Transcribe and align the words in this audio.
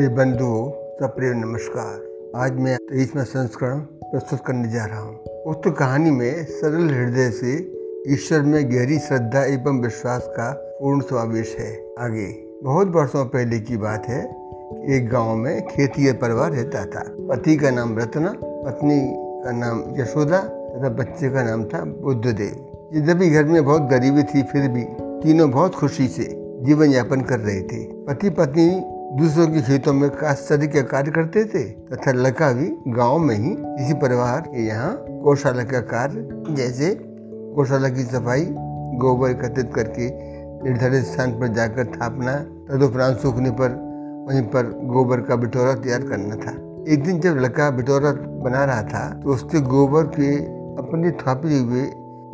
प्रिय 0.00 0.08
बंधुओं 0.08 0.70
सप्रिय 0.70 1.32
नमस्कार। 1.34 2.36
आज 2.36 2.52
मैं 2.52 2.76
तेईसवा 2.76 3.22
संस्करण 3.22 3.78
प्रस्तुत 3.80 4.38
करने 4.46 4.68
जा 4.68 4.84
रहा 4.84 5.00
हूँ। 5.00 5.42
उक्त 5.46 5.76
कहानी 5.78 6.10
में 6.10 6.44
सरल 6.44 6.90
हृदय 6.90 7.30
से 7.30 7.52
ईश्वर 8.12 8.42
में 8.42 8.70
गहरी 8.70 8.98
श्रद्धा 8.98 9.44
एवं 9.44 9.80
विश्वास 9.80 10.26
का 10.26 10.52
पूर्ण 10.52 11.00
समावेश 11.00 11.56
है। 11.60 11.72
आगे, 11.98 12.26
बहुत 12.64 12.88
वर्षों 12.88 13.24
पहले 13.26 13.60
की 13.60 13.76
बात 13.76 14.06
है 14.06 14.24
एक 14.96 15.08
गाँव 15.12 15.36
में 15.36 15.66
खेतीय 15.66 16.12
परिवार 16.12 16.50
रहता 16.50 16.84
था। 16.86 17.02
पति 17.08 17.56
का 17.56 17.70
नाम 17.70 17.98
रत्ना, 17.98 18.34
पत्नी 18.42 19.00
का 19.44 19.50
नाम 19.50 19.84
यशोदा 20.00 20.38
तथा 20.38 20.88
बच्चे 20.88 21.30
का 21.30 21.42
नाम 21.42 21.64
था 21.64 21.84
बुद्धदेव। 21.84 22.88
यद्यपि 22.94 23.30
घर 23.30 23.44
में 23.44 23.64
बहुत 23.64 23.82
गरीबी 23.82 24.22
थी, 24.22 24.42
फिर 24.42 24.68
भी 24.68 24.84
तीनों 25.00 25.50
बहुत 25.50 25.74
खुशी 25.74 26.08
से 26.08 26.28
जीवन 26.62 26.90
यापन 26.90 27.20
कर 27.20 27.40
रहे 27.40 27.60
थे। 27.60 27.84
पति 27.84 28.30
पत्नी 28.30 28.96
दूसरों 29.10 29.46
के 29.46 29.60
खेतों 29.62 29.92
में 29.92 30.08
काश्तरी 30.10 30.66
का 30.68 30.80
कार्य 30.82 31.10
करते 31.10 31.44
थे। 31.44 31.62
तथा 31.86 32.12
लड़का 32.12 32.50
भी 32.52 32.66
गाँव 32.88 33.18
में 33.18 33.34
ही 33.36 33.54
किसी 33.58 33.94
परिवार 33.94 34.40
के 34.40 34.66
यहाँ 34.66 34.92
गौशाला 35.22 35.64
का 35.64 35.80
कार्य 35.80 36.54
जैसे 36.56 36.94
गौशाला 37.56 37.88
की 37.88 38.02
सफ़ाई, 38.02 38.46
गोबर 39.00 39.30
एकत्रित 39.30 39.72
करके 39.74 40.08
निर्धारित 40.64 41.04
स्थान 41.04 41.32
पर 41.32 41.48
जाकर 41.48 41.86
थापना, 41.86 42.36
तदुपरांत 42.70 43.18
सूखने 43.18 43.50
पर, 43.50 43.76
वहीं 44.28 44.42
पर 44.42 44.70
गोबर 44.86 45.20
का 45.20 45.36
बिटोरा 45.36 45.74
तैयार 45.74 46.02
करना 46.02 46.36
था। 46.36 46.56
एक 46.92 47.04
दिन 47.04 47.20
जब 47.20 47.36
लड़का 47.36 47.70
बिटोरा 47.70 48.12
बना 48.44 48.64
रहा 48.64 48.82
था 48.82 49.08
तो 49.14 49.34
उसके 49.34 49.60
गोबर 49.66 50.06
के 50.14 50.34
अपने 50.78 51.10
थापे 51.18 51.58
हुए 51.58 51.82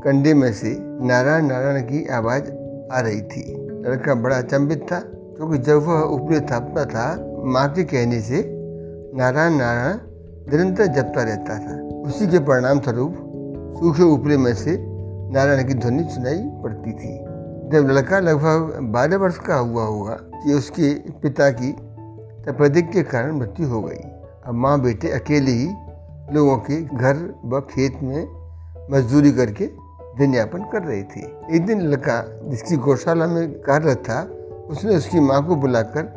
कंडे 0.05 0.35
में 0.35 0.53
से 0.53 0.77
नारायण 0.81 1.47
नारायण 1.47 1.83
की 1.83 2.07
आवाज़ 2.13 2.51
आ 2.93 3.01
रही 3.01 3.21
थी। 3.23 3.53
लड़का 3.87 4.15
बड़ा 4.15 4.37
अचंभित 4.37 4.87
था 4.93 5.05
क्योंकि 5.37 5.59
जब 5.59 5.77
वह 5.77 6.03
ऊपरी 6.03 6.41
थापता 6.41 6.85
था, 6.85 7.33
माँ 7.45 7.69
के 7.73 7.85
कहने 7.85 8.21
से 8.21 8.43
नारायण 9.15 9.53
नारायण 9.53 9.99
निरंतर 10.51 10.87
जपता 10.87 11.23
रहता 11.23 11.59
था। 11.59 12.01
उसी 12.09 12.27
के 12.27 12.39
परिणाम 12.39 12.81
स्वरूप 12.81 13.15
सूखे 13.79 14.03
ऊपरे 14.03 14.37
में 14.37 14.55
से 14.55 14.77
नारायण 15.33 15.69
की 15.69 15.75
ध्वनि 15.75 16.03
सुनाई 16.03 16.39
पड़ती 16.63 16.93
थी। 16.93 17.19
जब 17.73 17.89
लड़का 17.91 18.19
लगभग 18.19 18.79
बारह 18.83 19.17
वर्ष 19.17 19.39
का 19.39 19.55
हुआ 19.55 19.85
होगा 19.85 20.15
कि 20.15 20.53
उसके 20.53 20.95
पिता 20.95 21.51
की 21.51 21.73
तपेदिक 22.47 22.91
के 22.91 23.03
कारण 23.03 23.39
मृत्यु 23.39 23.69
हो 23.69 23.83
गई। 23.83 24.03
अब 24.47 24.55
माँ 24.55 24.81
बेटे 24.81 25.11
अकेले 25.11 25.51
ही 25.51 25.69
लोगों 26.33 26.57
के 26.57 26.83
घर 26.83 27.35
व 27.45 27.61
खेत 27.61 27.99
में 28.03 28.27
मजदूरी 28.91 29.33
करके 29.33 29.67
दिन 30.19 30.35
यापन 30.35 30.59
कर 30.59 30.83
रहे 30.83 31.03
थे। 31.03 31.21
एक 31.57 31.67
दिन 31.67 31.81
लड़का 31.81 32.41
जिसकी 32.51 32.77
गौशाला 32.77 33.27
में 33.27 33.61
कार्यरत 33.61 33.97
था 33.97 34.29
उसने 34.71 34.97
उसकी 34.97 35.21
माँ 35.21 35.47
को 35.47 35.57
बुलाकर 35.57 36.13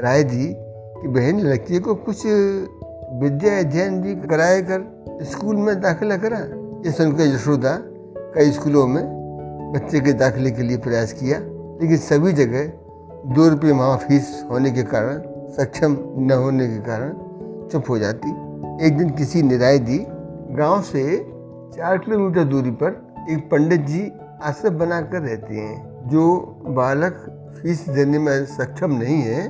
राय 0.00 0.22
दी 0.24 0.46
कि 0.54 1.08
बहन, 1.08 1.40
लड़की 1.40 1.78
को 1.78 1.94
कुछ 1.94 2.26
विद्या 3.20 3.58
अध्ययन 3.58 4.00
भी 4.02 4.14
कराए 4.28 4.60
कर 4.62 5.24
स्कूल 5.24 5.56
में 5.56 5.80
दाखिला 5.80 6.16
करा। 6.16 6.38
ये 6.86 6.92
सुनकर 6.92 7.22
यशोदा 7.24 7.76
कई 8.34 8.50
स्कूलों 8.50 8.86
में 8.86 9.02
बच्चे 9.74 10.00
के 10.00 10.12
दाखिले 10.12 10.50
के 10.50 10.62
लिए 10.62 10.76
प्रयास 10.76 11.12
किया, 11.12 11.38
लेकिन 11.80 11.96
सभी 11.96 12.32
जगह 12.32 12.66
दो 13.34 13.48
रुपये 13.48 13.72
माह 13.72 13.96
फ़ीस 13.96 14.44
होने 14.50 14.70
के 14.70 14.82
कारण, 14.82 15.20
सक्षम 15.52 15.96
न 16.18 16.32
होने 16.32 16.66
के 16.68 16.78
कारण 16.78 17.12
चुप 17.68 17.88
हो 17.88 17.98
जाती। 17.98 18.30
एक 18.86 18.98
दिन 18.98 19.10
किसी 19.10 19.42
ने 19.42 19.56
राय 19.58 19.78
दी, 19.78 19.98
गाँव 20.50 20.82
से 20.82 21.16
चार 21.76 21.98
किलोमीटर 21.98 22.44
दूरी 22.44 22.70
पर 22.70 23.26
एक 23.30 23.48
पंडित 23.50 23.80
जी 23.80 24.10
आश्रम 24.42 24.78
बनाकर 24.78 25.20
रहते 25.20 25.54
हैं, 25.54 26.08
जो 26.08 26.36
बालक 26.68 27.24
फ़ीस 27.54 27.88
देने 27.88 28.18
में 28.18 28.44
सक्षम 28.46 28.92
नहीं 28.92 29.20
है, 29.22 29.46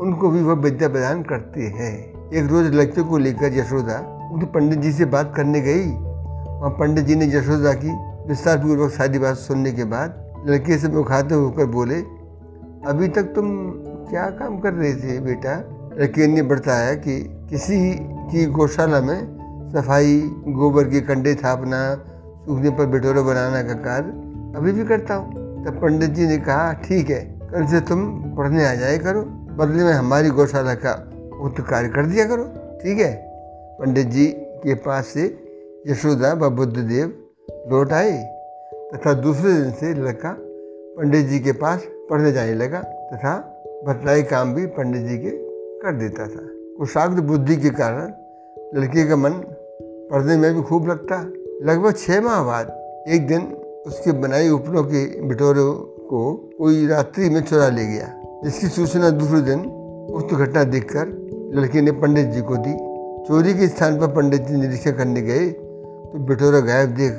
उनको 0.00 0.30
भी 0.30 0.42
वह 0.42 0.54
विद्या 0.54 0.88
प्रदान 0.88 1.22
करते 1.22 1.60
हैं। 1.60 1.94
एक 2.30 2.50
रोज 2.50 2.74
लड़के 2.74 3.02
को 3.02 3.18
लेकर 3.18 3.58
यशोदा 3.58 3.98
उनके 4.32 4.46
पंडित 4.46 4.78
जी 4.78 4.92
से 4.92 5.04
बात 5.04 5.32
करने 5.36 5.60
गई। 5.60 5.86
वहाँ 5.86 6.70
पंडित 6.70 7.04
जी 7.04 7.14
ने 7.14 7.26
यशोदा 7.26 7.72
की 7.74 7.92
विस्तार 8.28 8.58
पूर्वक 8.58 8.90
सारी 8.92 9.18
बात 9.18 9.36
सुनने 9.36 9.72
के 9.72 9.84
बाद 9.84 10.44
लड़के 10.46 10.78
से 10.78 10.88
मुखाते 10.88 11.34
होकर 11.34 11.66
बोले, 11.66 11.96
अभी 12.86 13.08
तक 13.08 13.32
तुम 13.34 13.48
क्या 14.10 14.28
काम 14.30 14.58
कर 14.58 14.72
रहे 14.72 14.94
थे 14.94 15.18
बेटा? 15.20 15.56
लड़के 15.98 16.26
ने 16.26 16.42
बताया 16.42 16.94
कि 16.94 17.18
किसी 17.50 17.78
की 18.30 18.44
गौशाला 18.46 19.00
में 19.00 19.70
सफ़ाई, 19.72 20.18
गोबर 20.48 20.84
के 20.84 21.00
कंडे 21.00 21.34
थापना, 21.34 21.94
सूखने 22.44 22.70
पर 22.70 22.86
बिटोरा 22.86 23.22
बनाना 23.22 23.62
का 23.62 23.74
कार्य 23.74 24.56
अभी 24.58 24.72
भी 24.72 24.84
करता 24.84 25.14
हूँ। 25.14 25.64
तब 25.64 25.80
पंडित 25.82 26.10
जी 26.10 26.26
ने 26.26 26.36
कहा, 26.38 26.72
ठीक 26.74 27.10
है 27.10 27.37
कल 27.48 27.66
से 27.66 27.80
तुम 27.80 28.00
पढ़ने 28.36 28.66
आ 28.66 28.74
जाए 28.74 28.98
करो। 28.98 29.22
बदले 29.56 29.84
में 29.84 29.92
हमारी 29.92 30.30
गौशाला 30.30 30.74
का 30.74 30.92
उक्त 31.42 31.60
कार्य 31.60 31.88
कर 31.88 32.06
दिया 32.06 32.24
करो। 32.24 32.44
ठीक 32.82 32.98
है? 32.98 33.12
पंडित 33.80 34.06
जी 34.06 34.26
के 34.62 34.74
पास 34.74 35.06
से 35.06 35.24
यशोदा 35.86 36.32
व 36.32 36.50
बुद्धदेव 36.50 37.12
लौट 37.70 37.92
आए 37.92 38.12
तथा 38.94 39.12
दूसरे 39.12 39.52
दिन 39.52 39.72
से 39.72 39.94
लड़का 39.94 40.36
पंडित 40.98 41.26
जी 41.26 41.38
के 41.40 41.52
पास 41.52 41.86
पढ़ने 42.10 42.32
जाने 42.32 42.54
लगा 42.54 42.80
तथा 42.80 43.36
बतलाए 43.86 44.22
काम 44.22 44.54
भी 44.54 44.66
पंडित 44.66 45.02
जी 45.02 45.18
के 45.18 45.30
कर 45.80 45.92
देता 45.92 46.26
था। 46.26 46.48
कुशाग्र 46.78 47.20
बुद्धि 47.20 47.56
के 47.56 47.70
कारण 47.70 48.12
लड़के 48.74 49.08
का 49.08 49.16
मन 49.16 49.30
पढ़ने 50.10 50.36
में 50.36 50.54
भी 50.54 50.62
खूब 50.62 50.88
लगता। 50.88 51.22
लगभग 51.62 51.94
छः 51.96 52.20
माह 52.20 52.42
बाद 52.44 52.66
एक 53.08 53.26
दिन 53.26 53.42
उसके 53.86 54.12
बनाई 54.12 54.48
उपलों 54.48 54.84
के 54.84 55.22
बिटोरों 55.22 55.97
को 56.08 56.20
कोई 56.58 56.86
रात्रि 56.86 57.28
में 57.30 57.40
चुरा 57.40 57.68
ले 57.68 57.86
गया, 57.86 58.08
जिसकी 58.44 58.66
सूचना 58.68 59.10
दूसरे 59.12 59.40
दिन 59.40 59.60
उक्त 60.12 60.34
घटना 60.34 60.64
देखकर 60.66 61.06
लड़के 61.54 61.80
ने 61.80 61.92
पंडित 61.94 62.26
जी 62.26 62.40
को 62.40 62.56
दी। 62.56 62.74
चोरी 63.26 63.52
के 63.54 63.68
स्थान 63.68 63.98
पर 63.98 64.06
पंडित 64.06 64.42
जी 64.42 64.56
निरीक्षण 64.56 64.92
करने 64.92 65.22
गए 65.22 65.48
तो 65.48 66.18
बिटोरा 66.26 66.60
गायब 66.62 66.94
देख 66.96 67.12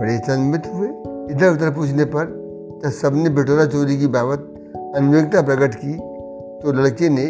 बड़े 0.00 0.18
चंबित 0.18 0.66
हुए। 0.66 0.88
इधर 1.30 1.50
उधर 1.50 1.70
पूछने 1.70 2.04
पर 2.06 2.24
जब 2.82 2.90
सबने 2.92 3.30
बिटोरा 3.30 3.66
चोरी 3.66 3.96
की 3.98 4.06
बाबत 4.08 4.48
अनविकता 4.96 5.42
प्रकट 5.42 5.74
की 5.74 5.94
तो 6.62 6.72
लड़के 6.72 7.08
ने 7.08 7.26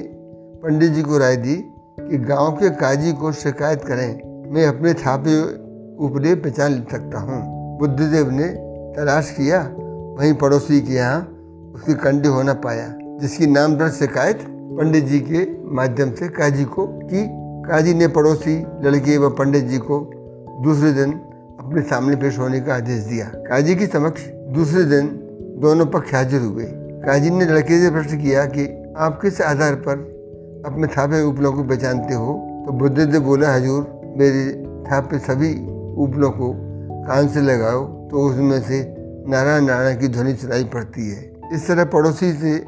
पंडित 0.62 0.92
जी 0.92 1.02
को 1.02 1.18
राय 1.18 1.36
दी 1.36 1.56
कि 2.00 2.18
गाँव 2.20 2.50
के 2.52 2.70
काजी 2.76 3.12
को 3.12 3.32
शिकायत 3.34 3.84
करें, 3.84 4.10
मैं 4.52 4.66
अपने 4.66 4.92
छापे 4.94 5.36
ऊपरे 6.04 6.34
पहचान 6.36 6.82
सकता 6.92 7.20
हूँ। 7.20 7.40
बुद्धदेव 7.78 8.30
ने 8.30 8.48
तलाश 8.94 9.30
किया 9.30 9.62
वहीं 10.18 10.34
पड़ोसी 10.34 10.80
के 10.80 10.92
यहाँ 10.92 11.20
उसकी 11.74 11.94
कंडी 11.94 12.28
होना 12.28 12.54
पाया, 12.54 12.94
जिसकी 13.20 13.46
नाम 13.46 13.76
दर्ज 13.76 13.92
शिकायत 13.92 14.38
पंडित 14.48 15.04
जी 15.04 15.20
के 15.20 15.64
माध्यम 15.74 16.12
से 16.12 16.28
काजी 16.28 16.64
को 16.64 16.86
की। 16.86 17.26
काजी 17.70 17.94
ने 17.94 18.08
पड़ोसी, 18.08 18.66
लड़के 18.82 19.18
व 19.18 19.30
पंडित 19.30 19.64
जी 19.64 19.78
को 19.78 20.10
दूसरे 20.64 20.92
दिन 20.92 21.12
अपने 21.60 21.82
सामने 21.82 22.16
पेश 22.16 22.38
होने 22.38 22.60
का 22.60 22.74
आदेश 22.74 23.04
दिया। 23.04 23.26
काजी 23.26 23.74
के 23.74 23.86
समक्ष 23.86 24.26
दूसरे 24.28 24.84
दिन 24.84 25.06
दोनों 25.58 25.86
पक्ष 25.86 26.14
हाजिर 26.14 26.40
हुए। 26.40 26.64
काजी 27.06 27.30
ने 27.30 27.44
लड़के 27.44 27.80
से 27.80 27.90
प्रश्न 27.90 28.18
किया 28.18 28.44
कि, 28.44 28.94
आप 28.96 29.22
किस 29.22 29.40
आधार 29.40 29.74
पर 29.74 29.92
अपने 30.66 30.86
थापे 30.86 31.22
उपलों 31.22 31.52
को 31.52 31.64
पहचानते 31.64 32.14
हो? 32.14 32.62
तो 32.66 32.72
बुद्धदेव 32.72 33.20
बोला, 33.20 33.54
हजूर, 33.54 34.14
मेरे 34.16 34.64
थापे 34.90 35.18
सभी 35.18 35.54
उपलों 36.02 36.30
को 36.30 36.54
कान 37.06 37.28
से 37.28 37.40
लगाओ 37.40 37.84
तो 37.84 38.30
उसमें 38.30 38.62
से 38.62 39.01
नारायण 39.28 39.64
नारायण 39.64 40.00
की 40.00 40.08
ध्वनि 40.08 40.34
सुनाई 40.34 40.64
पड़ती 40.64 41.10
है। 41.10 41.32
इस 41.52 41.68
तरह 41.68 41.84
पड़ोसी 41.84 42.32
से 42.32 42.64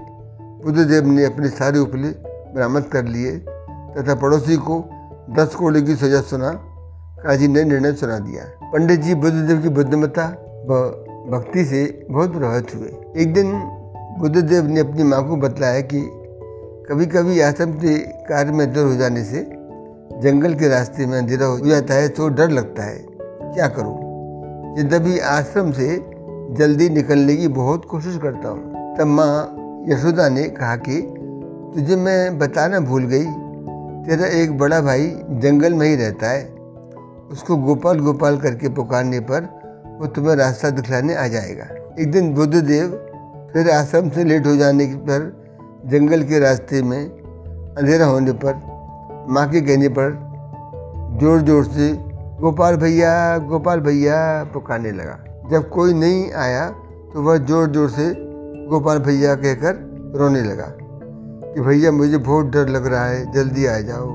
बुद्धदेव 0.65 1.07
ने 1.07 1.25
अपने 1.25 1.49
सारे 1.49 1.79
उपले 1.79 2.09
बरामद 2.55 2.85
कर 2.85 3.05
लिए 3.05 3.39
तथा 3.97 4.15
पड़ोसी 4.15 4.57
को 4.57 4.85
दस 5.31 5.55
कोड़े 5.55 5.83
की 5.83 5.97
सजा 5.97 6.21
सुना, 6.21 6.51
काजी 7.25 7.49
ने 7.49 7.65
निर्णय 7.65 7.93
सुना 7.93 8.19
दिया। 8.19 8.45
पंडित 8.73 9.01
जी 9.01 9.15
बुद्धदेव 9.15 9.63
की 9.63 9.69
बुद्धिमत्ता 9.69 10.27
व 10.69 10.81
भक्ति 11.31 11.65
से 11.65 12.07
बहुत 12.11 12.33
प्रभावित 12.33 12.75
हुए। 12.75 13.23
एक 13.23 13.35
दिन 13.35 13.53
बुद्धदेव 14.19 14.67
ने 14.67 14.81
अपनी 14.81 15.03
माँ 15.03 15.29
को 15.29 15.37
बतलाया 15.37 15.81
कि 15.81 16.11
कभी 16.91 17.07
कभी 17.07 17.41
आश्रम 17.41 17.73
के 17.73 17.99
कार्य 17.99 18.53
में 18.53 18.73
डर 18.73 18.85
हो 18.85 18.95
जाने 18.95 19.25
से 19.25 19.41
जंगल 20.23 20.55
के 20.55 20.69
रास्ते 20.69 21.07
में 21.07 21.19
अंधेरा 21.19 21.47
हो 21.47 21.59
जाता 21.59 21.95
है 21.95 22.09
तो 22.09 22.29
डर 22.29 22.51
लगता 22.51 22.83
है। 22.83 22.99
क्या 23.55 23.69
करूँ? 23.69 23.95
यद्यपि 24.79 25.19
आश्रम 25.19 25.73
से 25.73 26.14
जल्दी 26.51 26.89
निकलने 26.89 27.37
की 27.37 27.49
बहुत 27.49 27.85
कोशिश 27.85 28.19
करता 28.19 28.49
हूँ। 28.49 28.97
तब 28.99 29.07
माँ 29.07 29.85
यशोदा 29.89 30.29
ने 30.29 30.43
कहा 30.43 30.77
कि, 30.77 31.01
तुझे 31.75 31.97
मैं 31.97 32.39
बताना 32.39 32.81
भूल 32.81 33.05
गई। 33.05 33.25
तेरा 34.05 34.27
एक 34.27 34.59
बड़ा 34.59 34.81
भाई 34.81 35.07
जंगल 35.31 35.75
में 35.75 35.89
ही 35.89 35.97
रहता 35.97 36.31
है। 36.31 36.45
उसको 37.31 37.57
गोपाल 37.57 37.99
गोपाल 37.99 38.39
करके 38.39 38.69
पुकारने 38.69 39.21
पर 39.21 39.49
वो 40.01 40.07
तुम्हें 40.07 40.37
रास्ता 40.37 40.71
दिखलाने 40.71 41.15
आ 41.15 41.27
जाएगा। 41.27 41.65
एक 42.03 42.11
दिन 42.11 42.35
बुद्धदेव 42.35 42.91
फिर 43.53 43.71
आश्रम 43.71 44.11
से 44.11 44.25
लेट 44.25 44.47
हो 44.47 44.57
जाने 44.57 44.87
पर 44.87 45.45
जंगल 45.87 46.23
के 46.23 46.39
रास्ते 46.39 46.83
में 46.83 47.01
अंधेरा 47.01 48.07
होने 48.07 48.33
पर 48.33 48.55
माँ 49.31 49.51
के 49.51 49.61
कहने 49.61 49.89
पर 49.89 50.13
ज़ोर 51.21 51.43
ज़ोर 51.43 51.65
से, 51.65 51.93
गोपाल 52.41 52.77
भैया 52.77 53.39
गोपाल 53.39 53.81
भैया, 53.81 54.45
पुकारने 54.45 54.93
लगा। 54.93 55.34
जब 55.51 55.69
कोई 55.69 55.93
नहीं 55.93 56.33
आया 56.33 56.69
तो 57.13 57.23
वह 57.23 57.37
ज़ोर 57.39 57.71
ज़ोर 57.71 57.89
से 57.89 58.13
गोपाल 58.69 58.99
भैया 58.99 59.35
कहकर 59.35 59.75
रोने 60.17 60.43
लगा 60.43 60.67
कि 61.55 61.61
भैया, 61.61 61.93
मुझे 61.93 62.19
बहुत 62.19 62.47
डर 62.47 62.69
लग 62.69 62.87
रहा 62.87 63.05
है, 63.07 63.33
जल्दी 63.33 63.67
आ 63.67 63.79
जाओ। 63.81 64.09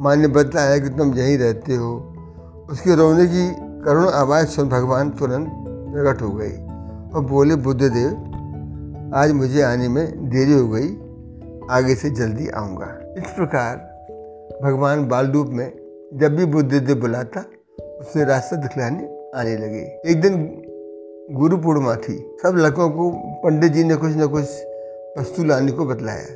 माँ 0.00 0.16
ने 0.16 0.28
बताया 0.28 0.78
कि 0.78 0.88
तुम 0.88 1.14
यहीं 1.14 1.38
रहते 1.38 1.74
हो। 1.74 1.90
उसके 2.70 2.94
रोने 2.96 3.26
की 3.26 3.48
करुण 3.84 4.08
आवाज़ 4.08 4.46
सुन 4.46 4.68
भगवान 4.68 5.10
तुरंत 5.10 5.48
प्रकट 5.48 6.22
हो 6.22 6.30
गई 6.30 6.56
और 7.14 7.24
बोले, 7.24 7.56
बुद्धदेव, 7.56 9.10
आज 9.14 9.32
मुझे 9.32 9.62
आने 9.62 9.88
में 9.88 10.30
देरी 10.30 10.52
हो 10.52 10.68
गई। 10.68 10.88
आगे 11.70 11.94
से 11.94 12.10
जल्दी 12.10 12.48
आऊँगा। 12.48 12.86
इस 13.18 13.32
प्रकार 13.32 13.76
भगवान 14.62 15.06
बाल 15.08 15.30
रूप 15.30 15.48
में 15.50 15.66
जब 16.14 16.36
भी 16.36 16.44
बुद्धदेव 16.44 17.00
बुलाता 17.00 17.40
उसे 18.00 18.24
रास्ता 18.24 18.56
दिखलाने 18.56 19.06
आने 19.34 19.56
लगे। 19.56 20.00
एक 20.06 20.20
दिन 20.20 20.62
गुरु 21.30 21.56
पूर्णिमा 21.56 21.94
थी। 21.96 22.36
सब 22.42 22.54
लड़कों 22.56 22.90
को, 22.90 23.10
पंडित 23.44 23.72
जी 23.72 23.84
ने 23.84 23.94
कुछ 23.94 24.12
न 24.12 24.26
कुछ 24.26 24.44
वस्तु 25.18 25.44
लाने 25.44 25.72
को 25.72 25.84
बतलाया। 25.84 26.26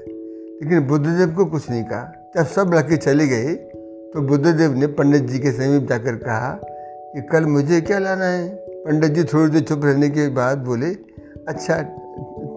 लेकिन 0.62 0.80
बुद्धदेव 0.80 1.34
को 1.36 1.44
कुछ 1.44 1.70
नहीं 1.70 1.84
कहा। 1.84 2.32
जब 2.36 2.46
सब 2.46 2.70
लड़के 2.74 2.96
चले 2.96 3.26
गए 3.26 3.54
तो 4.14 4.20
बुद्धदेव 4.20 4.74
ने 4.74 4.86
पंडित 4.86 5.22
जी 5.22 5.38
के 5.38 5.52
समीप 5.52 5.88
जाकर 5.88 6.16
कहा 6.16 6.60
कि, 6.64 7.22
कल 7.22 7.44
मुझे 7.44 7.80
क्या 7.80 7.98
लाना 7.98 8.24
है? 8.24 8.48
पंडित 8.68 9.10
जी 9.10 9.24
थोड़ी 9.24 9.52
देर 9.52 9.62
चुप 9.62 9.80
रहने 9.84 10.10
के 10.10 10.28
बाद 10.28 10.58
बोले 10.58 10.86
अच्छा 11.48 11.82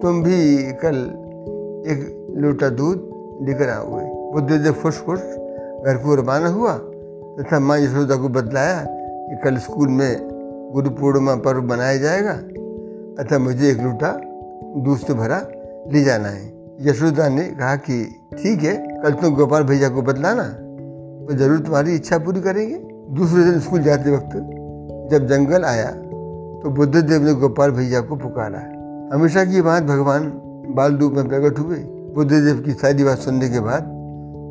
तुम 0.02 0.22
भी 0.22 0.56
कल 0.72 0.96
एक 1.88 2.26
लोटा 2.36 2.68
दूध 2.68 3.08
लेकर 3.42 3.68
आओगे 3.68 4.32
बुद्धदेव 4.32 4.72
खुश 4.72 5.00
खुश 5.00 5.18
घर 5.18 6.00
को 6.04 6.14
रवाना 6.14 6.48
हुआ, 6.48 6.74
तथा 7.40 7.58
माँ 7.58 7.78
यशोदा 7.78 8.16
को 8.16 8.28
बतलाया 8.28 8.86
कि 9.28 9.36
कल 9.44 9.56
स्कूल 9.56 9.88
में 9.88 10.31
गुरु 10.72 10.90
पूर्णिमा 10.90 11.34
पर्व 11.36 11.62
मनाया 11.62 11.96
जाएगा। 11.96 12.32
अतः 13.18 13.38
मुझे 13.38 13.70
एक 13.70 13.80
लूटा 13.80 14.10
दूध 14.76 14.98
से 14.98 15.14
भरा 15.14 15.38
ले 15.92 16.02
जाना 16.04 16.28
है। 16.28 16.50
यशोदा 16.80 17.28
ने 17.28 17.44
कहा 17.50 17.74
कि, 17.76 18.02
ठीक 18.34 18.62
है, 18.62 18.74
कल 19.02 19.12
तुम 19.12 19.34
गोपाल 19.34 19.62
भैया 19.62 19.88
को 19.88 20.02
बतलाना 20.02 20.42
वो 21.22 21.34
ज़रूर 21.36 21.58
तुम्हारी 21.58 21.94
इच्छा 21.94 22.18
पूरी 22.18 22.40
करेंगे। 22.40 22.78
दूसरे 23.10 23.44
दिन 23.44 23.58
स्कूल 23.60 23.82
जाते 23.82 24.10
वक्त 24.10 24.32
जब 25.10 25.26
जंगल 25.28 25.64
आया 25.64 25.90
तो 26.62 26.70
बुद्धदेव 26.70 27.22
ने 27.22 27.34
गोपाल 27.34 27.70
भैया 27.70 28.00
को 28.00 28.16
पुकारा। 28.16 28.58
हमेशा 29.14 29.44
की 29.44 29.60
बात 29.62 29.82
भगवान 29.82 30.32
बाल 30.76 30.96
रूप 30.96 31.12
में 31.12 31.28
प्रकट 31.28 31.58
हुए। 31.58 31.76
बुद्धदेव 32.14 32.60
की 32.60 32.72
सारी 32.72 33.04
बात 33.04 33.18
सुनने 33.18 33.48
के 33.48 33.60
बाद 33.60 33.90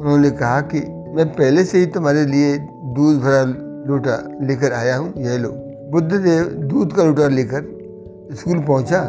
उन्होंने 0.01 0.31
कहा 0.31 0.61
कि, 0.63 0.79
मैं 1.15 1.27
पहले 1.33 1.63
से 1.65 1.77
ही 1.77 1.85
तुम्हारे 1.87 2.25
लिए 2.25 2.57
दूध 2.57 3.19
भरा 3.21 3.43
लोटा 3.87 4.17
लेकर 4.41 4.73
आया 4.73 4.95
हूँ, 4.97 5.13
यह 5.17 5.37
लो। 5.37 5.49
बुद्धदेव 5.91 6.43
दूध 6.43 6.93
का 6.95 7.03
लोटा 7.03 7.27
लेकर 7.27 7.63
स्कूल 8.33 8.59
पहुँचा, 8.59 8.99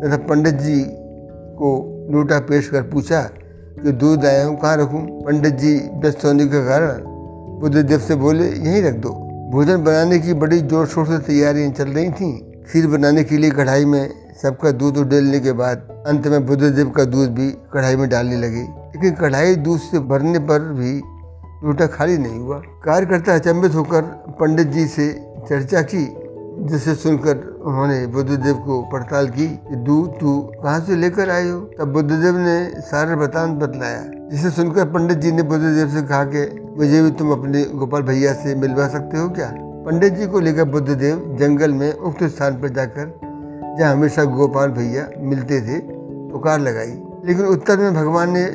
तथा 0.00 0.16
पंडित 0.16 0.54
जी 0.54 0.84
को 1.56 1.70
लोटा 2.12 2.38
पेश 2.38 2.68
कर 2.68 2.82
पूछा 2.82 3.20
कि 3.82 3.92
दूध 3.92 4.24
आया 4.26 4.44
हूँ, 4.46 4.56
कहाँ 4.56 4.76
रखूँ? 4.76 5.00
पंडित 5.22 5.54
जी 5.54 5.72
व्यस्त 5.94 6.24
होने 6.24 6.46
के 6.46 6.64
कारण 6.66 7.00
बुद्धदेव 7.60 7.98
से 7.98 8.14
बोले, 8.14 8.48
यहीं 8.48 8.82
रख 8.82 8.94
दो। 8.94 9.10
भोजन 9.52 9.84
बनाने 9.84 10.18
की 10.18 10.34
बड़ी 10.34 10.58
ज़ोर 10.58 10.86
शोर 10.86 11.06
से 11.06 11.18
तैयारियाँ 11.18 11.70
चल 11.70 11.88
रही 11.88 12.10
थीं। 12.10 12.32
खीर 12.64 12.86
बनाने 12.86 13.24
के 13.24 13.36
लिए 13.36 13.50
कढ़ाई 13.50 13.84
में 13.84 14.08
सबका 14.42 14.70
दूध 14.70 14.96
उडेलने 14.96 15.40
के 15.40 15.52
बाद 15.52 15.88
अंत 16.06 16.26
में 16.26 16.46
बुद्धदेव 16.46 16.90
का 16.90 17.04
दूध 17.04 17.28
भी 17.28 17.50
कढ़ाई 17.72 17.96
में 17.96 18.08
डालने 18.08 18.36
लगे। 18.36 18.62
लेकिन 18.62 19.14
कढ़ाई 19.14 19.54
दूध 19.56 19.80
से 19.80 19.98
भरने 19.98 20.38
पर 20.38 20.72
भी 20.72 20.96
लोटा 21.66 21.86
खाली 21.86 22.18
नहीं 22.18 22.38
हुआ। 22.38 22.62
कार्यकर्ता 22.84 23.34
अचंभित 23.34 23.74
होकर 23.74 24.02
पंडित 24.40 24.66
जी 24.66 24.86
से 24.86 25.12
चर्चा 25.48 25.82
की 25.82 26.04
जिसे 26.58 26.94
सुनकर 26.94 27.36
उन्होंने 27.64 28.06
बुद्धदेव 28.06 28.54
को 28.54 28.82
पड़ताल 28.92 29.28
की 29.28 29.60
दूध 29.76 30.20
तू 30.20 30.40
कहाँ 30.40 30.80
से 30.80 30.96
लेकर 30.96 31.30
आए 31.30 31.48
हो? 31.48 31.60
तब 31.60 31.92
बुद्धदेव 31.92 32.36
ने 32.36 32.80
सारा 32.80 33.14
वृतांत 33.14 33.58
बतलाया, 33.60 34.04
जिसे 34.30 34.50
सुनकर 34.50 34.84
पंडित 34.84 35.18
जी 35.18 35.32
ने 35.32 35.42
बुद्धदेव 35.42 35.88
से 35.88 36.02
कहा 36.02 36.24
कि 36.24 36.72
मुझे 36.78 37.02
भी 37.02 37.10
तुम 37.10 37.32
अपने 37.32 37.64
गोपाल 37.64 38.02
भैया 38.02 38.32
से 38.32 38.54
मिलवा 38.54 38.88
सकते 38.88 39.18
हो 39.18 39.28
क्या? 39.28 39.52
पंडित 39.56 40.12
जी 40.12 40.26
को 40.26 40.40
लेकर 40.40 40.64
बुद्धदेव 40.64 41.36
जंगल 41.40 41.72
में 41.72 41.92
उक्त 41.94 42.24
स्थान 42.24 42.54
पर 42.54 42.68
जाकर, 42.68 43.20
जहाँ 43.78 43.92
हमेशा 43.92 44.24
गोपाल 44.24 44.70
भैया 44.70 45.08
मिलते 45.18 45.60
थे, 45.60 45.80
पुकार 46.30 46.60
लगाई। 46.60 47.02
लेकिन 47.24 47.46
उत्तर 47.46 47.78
में 47.78 47.94
भगवान 47.94 48.30
ने 48.30 48.46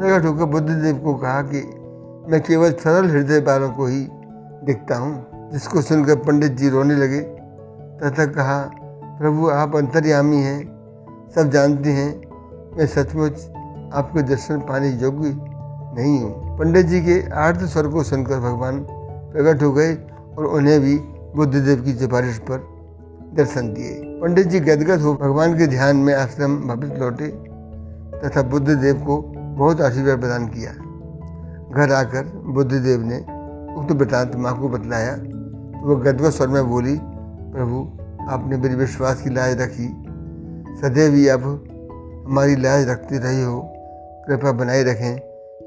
प्रकट 0.00 0.26
होकर 0.26 0.44
बुद्धदेव 0.44 0.96
को 0.96 1.14
कहा 1.14 1.42
कि 1.42 1.74
मैं 2.32 2.40
केवल 2.42 2.72
सरल 2.72 3.10
हृदय 3.10 3.38
वालों 3.38 3.70
को 3.70 3.86
ही 3.86 4.08
दिखता 4.64 4.96
हूँ। 4.96 5.37
जिसको 5.52 5.82
सुनकर 5.82 6.14
पंडित 6.14 6.52
जी 6.52 6.68
रोने 6.68 6.94
लगे। 6.94 7.20
तथा 8.00 8.26
कहा, 8.26 8.70
प्रभु, 9.18 9.48
आप 9.48 9.76
अंतर्यामी 9.76 10.36
हैं, 10.36 10.64
सब 11.34 11.50
जानते 11.50 11.90
हैं, 11.90 12.22
मैं 12.78 12.86
सचमुच 12.86 13.50
आपके 13.92 14.22
दर्शन 14.22 14.58
पाने 14.58 14.90
योग्य 14.90 15.32
नहीं 15.96 16.20
हूँ। 16.20 16.58
पंडित 16.58 16.86
जी 16.86 17.00
के 17.00 17.30
आर्थ 17.30 17.60
स्वर 17.60 17.86
को 17.86 18.02
सुनकर 18.02 18.40
भगवान 18.40 18.86
प्रकट 18.90 19.62
हो 19.62 19.72
गए 19.72 19.94
और 20.38 20.46
उन्हें 20.46 20.80
भी 20.80 20.98
बुद्धदेव 21.36 21.82
की 21.82 21.94
सिफारिश 21.94 22.38
पर 22.38 22.58
दर्शन 23.34 23.72
दिए। 23.72 24.20
पंडित 24.20 24.46
जी 24.46 24.60
गदगद 24.60 25.00
हो 25.00 25.14
भगवान 25.14 25.58
के 25.58 25.66
ध्यान 25.66 25.96
में 25.96 26.14
आश्रम 26.14 26.68
वापिस 26.68 26.90
लौटे 26.90 27.28
तथा 28.18 28.42
बुद्धदेव 28.42 28.94
को 28.94 29.22
बहुत 29.56 29.80
आशीर्वाद 29.80 30.20
प्रदान 30.20 30.46
किया। 30.46 30.72
घर 31.74 31.92
आकर 31.92 32.32
बुद्धदेव 32.46 33.00
ने 33.00 33.18
उक्त 33.74 33.92
वृतांत 33.92 34.36
माँ 34.36 34.60
को 34.60 34.68
बतलाया 34.68 35.16
वह 35.82 35.94
गदगद 35.94 36.30
स्वर 36.30 36.48
में 36.48 36.70
बोली, 36.70 36.98
प्रभु, 37.52 37.98
आपने 38.30 38.56
मेरी 38.56 38.74
विश्वास 38.74 39.22
की 39.22 39.30
लाज 39.30 39.60
रखी। 39.60 40.04
सदैव 40.82 41.14
ही 41.14 41.28
अब 41.28 41.40
हमारी 42.28 42.56
लाज 42.56 42.88
रखते 42.88 43.18
रहे 43.18 43.44
हो। 43.44 43.74
कृपा 44.28 44.52
बनाए 44.52 44.82
रखें 44.82 45.18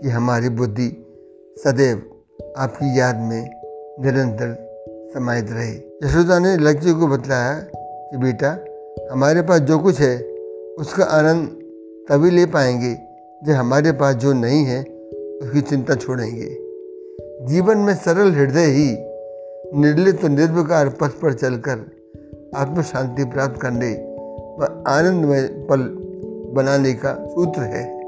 कि 0.01 0.09
हमारी 0.09 0.49
बुद्धि 0.49 1.05
सदैव 1.63 2.03
आपकी 2.57 2.99
याद 2.99 3.15
में 3.15 3.49
निरंतर 3.99 4.71
समाहित 5.13 5.51
रहे। 5.51 5.73
यशोदा 5.73 6.39
ने 6.39 6.57
लक्ष्य 6.57 6.93
को 6.93 7.07
बतलाया 7.07 7.59
कि, 8.11 8.17
बेटा, 8.17 8.65
हमारे 9.11 9.41
पास 9.41 9.59
जो 9.59 9.79
कुछ 9.79 9.99
है, 9.99 10.23
उसका 10.79 11.03
आनंद 11.03 11.47
तभी 12.09 12.31
ले 12.31 12.45
पाएँगे 12.45 12.93
जब 13.43 13.51
हमारे 13.51 13.91
पास 13.91 14.15
जो 14.15 14.33
नहीं 14.33 14.65
है, 14.65 14.81
उसकी 15.41 15.61
चिंता 15.61 15.95
छोड़ेंगे। 15.95 16.57
जीवन 17.45 17.77
में 17.77 17.95
सरल 17.95 18.31
हृदय 18.31 18.65
ही 18.65 19.10
निर्लित 19.75 20.25
निर्विकार 20.25 20.89
पथ 20.89 21.09
पर 21.09 21.33
चलकर 21.33 21.91
आत्म 22.56 22.81
शांति 22.81 23.25
प्राप्त 23.25 23.62
करने 23.62 23.91
व 24.60 24.84
आनंदमय 24.88 25.41
पल 25.69 25.81
बनाने 26.53 26.93
का 26.93 27.13
सूत्र 27.13 27.62
है। 27.62 28.00